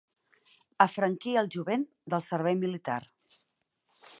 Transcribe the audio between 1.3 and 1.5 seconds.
el